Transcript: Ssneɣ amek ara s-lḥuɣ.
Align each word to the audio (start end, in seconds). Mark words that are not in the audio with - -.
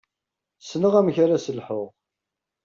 Ssneɣ 0.63 0.93
amek 0.99 1.17
ara 1.23 1.43
s-lḥuɣ. 1.45 1.89